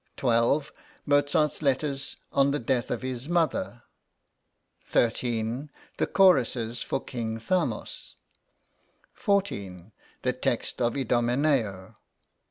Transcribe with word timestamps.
12. 0.17 0.71
Mozart's 1.05 1.61
letters 1.61 2.17
on 2.33 2.49
the 2.49 2.57
death 2.57 2.89
of 2.89 3.03
his 3.03 3.29
mother. 3.29 3.83
13. 4.83 5.69
The 5.99 6.07
choruses 6.07 6.81
for 6.81 6.99
"King 6.99 7.37
Thamos." 7.37 8.15
14. 9.13 9.91
The 10.23 10.33
text 10.33 10.81
of 10.81 10.97
"Idomeneo." 10.97 11.93